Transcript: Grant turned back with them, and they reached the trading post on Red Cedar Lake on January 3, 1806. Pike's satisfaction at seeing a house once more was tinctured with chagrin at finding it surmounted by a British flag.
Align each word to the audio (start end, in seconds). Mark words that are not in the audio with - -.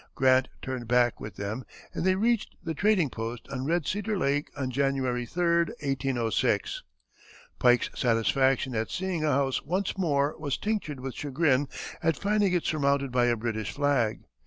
Grant 0.15 0.47
turned 0.63 0.87
back 0.87 1.19
with 1.19 1.35
them, 1.35 1.63
and 1.93 2.03
they 2.03 2.15
reached 2.15 2.55
the 2.63 2.73
trading 2.73 3.11
post 3.11 3.47
on 3.49 3.67
Red 3.67 3.85
Cedar 3.85 4.17
Lake 4.17 4.49
on 4.57 4.71
January 4.71 5.27
3, 5.27 5.57
1806. 5.75 6.81
Pike's 7.59 7.91
satisfaction 7.93 8.73
at 8.73 8.89
seeing 8.89 9.23
a 9.23 9.31
house 9.31 9.61
once 9.63 9.95
more 9.99 10.35
was 10.39 10.57
tinctured 10.57 11.01
with 11.01 11.13
chagrin 11.13 11.67
at 12.01 12.17
finding 12.17 12.51
it 12.51 12.65
surmounted 12.65 13.11
by 13.11 13.25
a 13.25 13.35
British 13.35 13.73
flag. 13.73 14.23